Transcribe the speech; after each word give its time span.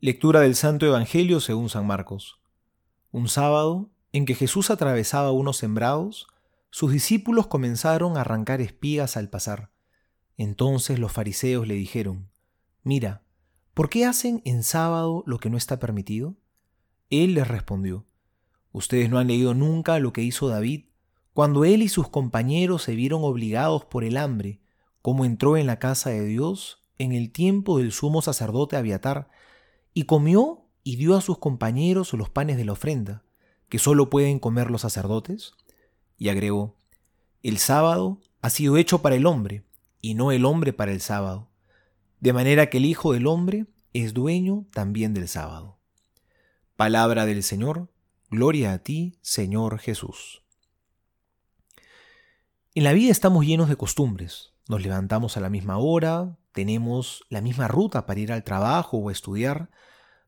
Lectura 0.00 0.42
del 0.42 0.54
Santo 0.54 0.86
Evangelio 0.86 1.40
según 1.40 1.68
San 1.68 1.84
Marcos. 1.84 2.38
Un 3.10 3.26
sábado, 3.26 3.90
en 4.12 4.26
que 4.26 4.36
Jesús 4.36 4.70
atravesaba 4.70 5.32
unos 5.32 5.56
sembrados, 5.56 6.28
sus 6.70 6.92
discípulos 6.92 7.48
comenzaron 7.48 8.16
a 8.16 8.20
arrancar 8.20 8.60
espigas 8.60 9.16
al 9.16 9.28
pasar. 9.28 9.72
Entonces 10.36 11.00
los 11.00 11.10
fariseos 11.10 11.66
le 11.66 11.74
dijeron, 11.74 12.30
Mira, 12.84 13.24
¿por 13.74 13.90
qué 13.90 14.04
hacen 14.04 14.40
en 14.44 14.62
sábado 14.62 15.24
lo 15.26 15.38
que 15.38 15.50
no 15.50 15.56
está 15.56 15.80
permitido? 15.80 16.36
Él 17.10 17.34
les 17.34 17.48
respondió, 17.48 18.06
Ustedes 18.70 19.10
no 19.10 19.18
han 19.18 19.26
leído 19.26 19.52
nunca 19.52 19.98
lo 19.98 20.12
que 20.12 20.22
hizo 20.22 20.46
David 20.46 20.84
cuando 21.34 21.64
él 21.64 21.82
y 21.82 21.88
sus 21.88 22.08
compañeros 22.08 22.84
se 22.84 22.94
vieron 22.94 23.24
obligados 23.24 23.84
por 23.84 24.04
el 24.04 24.16
hambre, 24.16 24.60
como 25.02 25.24
entró 25.24 25.56
en 25.56 25.66
la 25.66 25.80
casa 25.80 26.10
de 26.10 26.24
Dios 26.24 26.84
en 26.98 27.10
el 27.10 27.32
tiempo 27.32 27.78
del 27.78 27.90
sumo 27.90 28.22
sacerdote 28.22 28.76
Abiatar, 28.76 29.28
y 29.94 30.04
comió 30.04 30.64
y 30.82 30.96
dio 30.96 31.16
a 31.16 31.20
sus 31.20 31.38
compañeros 31.38 32.12
los 32.14 32.30
panes 32.30 32.56
de 32.56 32.64
la 32.64 32.72
ofrenda, 32.72 33.22
que 33.68 33.78
sólo 33.78 34.10
pueden 34.10 34.38
comer 34.38 34.70
los 34.70 34.82
sacerdotes? 34.82 35.52
Y 36.16 36.28
agregó, 36.28 36.76
El 37.42 37.58
sábado 37.58 38.20
ha 38.40 38.50
sido 38.50 38.76
hecho 38.76 39.02
para 39.02 39.16
el 39.16 39.26
hombre, 39.26 39.64
y 40.00 40.14
no 40.14 40.32
el 40.32 40.44
hombre 40.44 40.72
para 40.72 40.92
el 40.92 41.00
sábado, 41.00 41.48
de 42.20 42.32
manera 42.32 42.70
que 42.70 42.78
el 42.78 42.84
Hijo 42.84 43.12
del 43.12 43.26
Hombre 43.26 43.66
es 43.92 44.14
dueño 44.14 44.66
también 44.72 45.14
del 45.14 45.28
sábado. 45.28 45.78
Palabra 46.76 47.26
del 47.26 47.42
Señor, 47.42 47.90
gloria 48.30 48.72
a 48.72 48.78
ti, 48.78 49.18
Señor 49.20 49.78
Jesús. 49.78 50.42
En 52.74 52.84
la 52.84 52.92
vida 52.92 53.10
estamos 53.10 53.44
llenos 53.44 53.68
de 53.68 53.76
costumbres. 53.76 54.52
Nos 54.68 54.82
levantamos 54.82 55.36
a 55.36 55.40
la 55.40 55.50
misma 55.50 55.78
hora, 55.78 56.38
tenemos 56.58 57.24
la 57.28 57.40
misma 57.40 57.68
ruta 57.68 58.04
para 58.04 58.18
ir 58.18 58.32
al 58.32 58.42
trabajo 58.42 58.98
o 58.98 59.12
estudiar, 59.12 59.70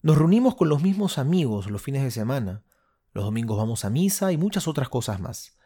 nos 0.00 0.16
reunimos 0.16 0.54
con 0.54 0.68
los 0.68 0.80
mismos 0.80 1.18
amigos 1.18 1.68
los 1.68 1.82
fines 1.82 2.04
de 2.04 2.12
semana, 2.12 2.62
los 3.12 3.24
domingos 3.24 3.58
vamos 3.58 3.84
a 3.84 3.90
misa 3.90 4.30
y 4.30 4.36
muchas 4.36 4.68
otras 4.68 4.88
cosas 4.88 5.18
más. 5.18 5.58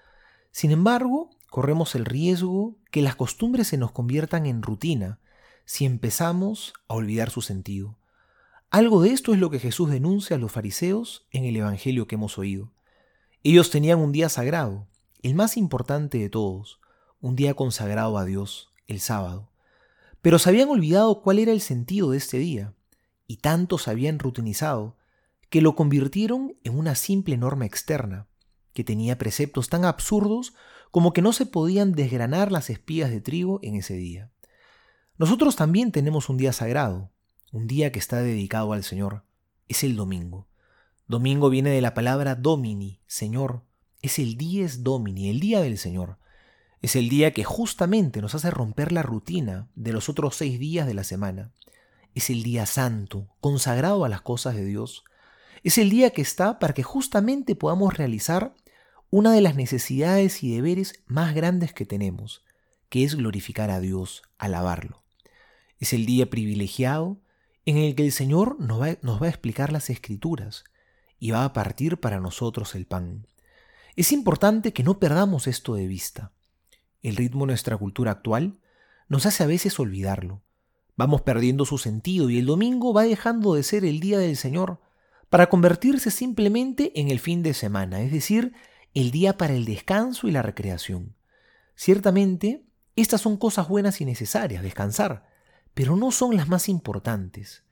Sin 0.52 0.70
embargo, 0.70 1.28
corremos 1.50 1.94
el 1.94 2.06
riesgo 2.06 2.78
que 2.90 3.02
las 3.02 3.14
costumbres 3.14 3.68
se 3.68 3.76
nos 3.76 3.92
conviertan 3.92 4.46
en 4.46 4.62
rutina 4.62 5.20
si 5.66 5.84
empezamos 5.84 6.72
a 6.88 6.94
olvidar 6.94 7.28
su 7.28 7.42
sentido. 7.42 7.98
Algo 8.70 9.02
de 9.02 9.10
esto 9.10 9.34
es 9.34 9.40
lo 9.40 9.50
que 9.50 9.58
Jesús 9.58 9.90
denuncia 9.90 10.36
a 10.36 10.38
los 10.38 10.50
fariseos 10.50 11.26
en 11.30 11.44
el 11.44 11.56
Evangelio 11.56 12.06
que 12.06 12.14
hemos 12.14 12.38
oído. 12.38 12.72
Ellos 13.42 13.68
tenían 13.68 13.98
un 13.98 14.12
día 14.12 14.30
sagrado, 14.30 14.88
el 15.20 15.34
más 15.34 15.58
importante 15.58 16.16
de 16.16 16.30
todos, 16.30 16.80
un 17.20 17.36
día 17.36 17.52
consagrado 17.52 18.16
a 18.16 18.24
Dios, 18.24 18.72
el 18.86 19.00
sábado. 19.00 19.50
Pero 20.24 20.38
se 20.38 20.48
habían 20.48 20.70
olvidado 20.70 21.20
cuál 21.20 21.38
era 21.38 21.52
el 21.52 21.60
sentido 21.60 22.10
de 22.10 22.16
este 22.16 22.38
día, 22.38 22.72
y 23.26 23.36
tanto 23.36 23.76
se 23.76 23.90
habían 23.90 24.18
rutinizado 24.18 24.96
que 25.50 25.60
lo 25.60 25.76
convirtieron 25.76 26.56
en 26.64 26.78
una 26.78 26.94
simple 26.94 27.36
norma 27.36 27.66
externa, 27.66 28.26
que 28.72 28.84
tenía 28.84 29.18
preceptos 29.18 29.68
tan 29.68 29.84
absurdos 29.84 30.54
como 30.90 31.12
que 31.12 31.20
no 31.20 31.34
se 31.34 31.44
podían 31.44 31.92
desgranar 31.92 32.52
las 32.52 32.70
espigas 32.70 33.10
de 33.10 33.20
trigo 33.20 33.60
en 33.62 33.74
ese 33.74 33.96
día. 33.96 34.32
Nosotros 35.18 35.56
también 35.56 35.92
tenemos 35.92 36.30
un 36.30 36.38
día 36.38 36.54
sagrado, 36.54 37.12
un 37.52 37.66
día 37.66 37.92
que 37.92 37.98
está 37.98 38.22
dedicado 38.22 38.72
al 38.72 38.82
Señor. 38.82 39.26
Es 39.68 39.84
el 39.84 39.94
domingo. 39.94 40.48
Domingo 41.06 41.50
viene 41.50 41.68
de 41.68 41.82
la 41.82 41.92
palabra 41.92 42.34
domini, 42.34 43.02
Señor. 43.06 43.66
Es 44.00 44.18
el 44.18 44.38
dies 44.38 44.82
domini, 44.84 45.28
el 45.28 45.40
día 45.40 45.60
del 45.60 45.76
Señor. 45.76 46.16
Es 46.84 46.96
el 46.96 47.08
día 47.08 47.32
que 47.32 47.44
justamente 47.44 48.20
nos 48.20 48.34
hace 48.34 48.50
romper 48.50 48.92
la 48.92 49.00
rutina 49.00 49.70
de 49.74 49.94
los 49.94 50.10
otros 50.10 50.36
seis 50.36 50.58
días 50.58 50.86
de 50.86 50.92
la 50.92 51.02
semana. 51.02 51.50
Es 52.14 52.28
el 52.28 52.42
día 52.42 52.66
santo, 52.66 53.26
consagrado 53.40 54.04
a 54.04 54.10
las 54.10 54.20
cosas 54.20 54.54
de 54.54 54.66
Dios. 54.66 55.02
Es 55.62 55.78
el 55.78 55.88
día 55.88 56.10
que 56.10 56.20
está 56.20 56.58
para 56.58 56.74
que 56.74 56.82
justamente 56.82 57.54
podamos 57.54 57.96
realizar 57.96 58.54
una 59.08 59.32
de 59.32 59.40
las 59.40 59.56
necesidades 59.56 60.42
y 60.42 60.54
deberes 60.54 61.02
más 61.06 61.34
grandes 61.34 61.72
que 61.72 61.86
tenemos, 61.86 62.44
que 62.90 63.02
es 63.02 63.14
glorificar 63.14 63.70
a 63.70 63.80
Dios, 63.80 64.22
alabarlo. 64.36 65.02
Es 65.78 65.94
el 65.94 66.04
día 66.04 66.28
privilegiado 66.28 67.16
en 67.64 67.78
el 67.78 67.94
que 67.94 68.04
el 68.04 68.12
Señor 68.12 68.60
nos 68.60 68.82
va, 68.82 68.88
a 68.88 69.30
explicar 69.30 69.72
las 69.72 69.88
escrituras 69.88 70.64
y 71.18 71.30
va 71.30 71.46
a 71.46 71.54
partir 71.54 71.96
para 71.96 72.20
nosotros 72.20 72.74
el 72.74 72.84
pan. 72.84 73.26
Es 73.96 74.12
importante 74.12 74.74
que 74.74 74.82
no 74.82 74.98
perdamos 74.98 75.46
esto 75.46 75.76
de 75.76 75.86
vista. 75.86 76.34
El 77.04 77.16
ritmo 77.16 77.40
de 77.44 77.48
nuestra 77.48 77.76
cultura 77.76 78.12
actual 78.12 78.58
nos 79.08 79.26
hace 79.26 79.44
a 79.44 79.46
veces 79.46 79.78
olvidarlo. 79.78 80.40
Vamos 80.96 81.20
perdiendo 81.20 81.66
su 81.66 81.76
sentido 81.76 82.30
y 82.30 82.38
el 82.38 82.46
domingo 82.46 82.94
va 82.94 83.02
dejando 83.02 83.54
de 83.54 83.62
ser 83.62 83.84
el 83.84 84.00
día 84.00 84.18
del 84.18 84.38
Señor 84.38 84.80
para 85.28 85.50
convertirse 85.50 86.10
simplemente 86.10 86.98
en 86.98 87.10
el 87.10 87.20
fin 87.20 87.42
de 87.42 87.52
semana, 87.52 88.00
es 88.00 88.10
decir, 88.10 88.54
el 88.94 89.10
día 89.10 89.36
para 89.36 89.52
el 89.52 89.66
descanso 89.66 90.28
y 90.28 90.30
la 90.30 90.40
recreación. 90.40 91.14
Ciertamente, 91.74 92.64
estas 92.96 93.20
son 93.20 93.36
cosas 93.36 93.68
buenas 93.68 94.00
y 94.00 94.06
necesarias, 94.06 94.62
descansar, 94.62 95.26
pero 95.74 95.96
no 95.96 96.10
son 96.10 96.34
las 96.36 96.48
más 96.48 96.70
importantes. 96.70 97.64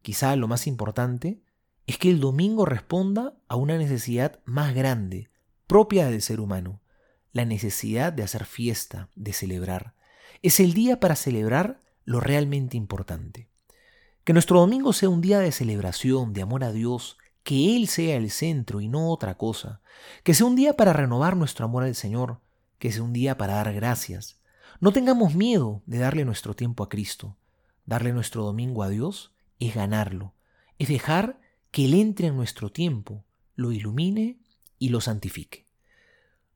Quizá 0.00 0.34
lo 0.34 0.48
más 0.48 0.66
importante 0.66 1.40
es 1.86 1.98
que 1.98 2.10
el 2.10 2.18
domingo 2.18 2.64
responda 2.64 3.34
a 3.46 3.54
una 3.54 3.78
necesidad 3.78 4.40
más 4.44 4.74
grande, 4.74 5.30
propia 5.68 6.06
del 6.06 6.20
ser 6.20 6.40
humano, 6.40 6.81
la 7.32 7.44
necesidad 7.44 8.12
de 8.12 8.22
hacer 8.22 8.44
fiesta, 8.44 9.08
de 9.14 9.32
celebrar. 9.32 9.94
Es 10.42 10.60
el 10.60 10.74
día 10.74 11.00
para 11.00 11.16
celebrar 11.16 11.80
lo 12.04 12.20
realmente 12.20 12.76
importante. 12.76 13.48
Que 14.24 14.32
nuestro 14.32 14.60
domingo 14.60 14.92
sea 14.92 15.08
un 15.08 15.20
día 15.20 15.40
de 15.40 15.52
celebración, 15.52 16.32
de 16.32 16.42
amor 16.42 16.64
a 16.64 16.72
Dios, 16.72 17.16
que 17.42 17.76
Él 17.76 17.88
sea 17.88 18.16
el 18.16 18.30
centro 18.30 18.80
y 18.80 18.88
no 18.88 19.10
otra 19.10 19.36
cosa. 19.36 19.80
Que 20.22 20.34
sea 20.34 20.46
un 20.46 20.56
día 20.56 20.74
para 20.74 20.92
renovar 20.92 21.36
nuestro 21.36 21.64
amor 21.64 21.82
al 21.84 21.94
Señor, 21.94 22.40
que 22.78 22.92
sea 22.92 23.02
un 23.02 23.12
día 23.12 23.36
para 23.36 23.54
dar 23.54 23.72
gracias. 23.72 24.40
No 24.80 24.92
tengamos 24.92 25.34
miedo 25.34 25.82
de 25.86 25.98
darle 25.98 26.24
nuestro 26.24 26.54
tiempo 26.54 26.84
a 26.84 26.88
Cristo. 26.88 27.36
Darle 27.84 28.12
nuestro 28.12 28.44
domingo 28.44 28.82
a 28.82 28.88
Dios 28.88 29.32
es 29.58 29.74
ganarlo, 29.74 30.34
es 30.78 30.88
dejar 30.88 31.40
que 31.70 31.86
Él 31.86 31.94
entre 31.94 32.28
en 32.28 32.36
nuestro 32.36 32.70
tiempo, 32.70 33.24
lo 33.54 33.72
ilumine 33.72 34.38
y 34.78 34.90
lo 34.90 35.00
santifique. 35.00 35.66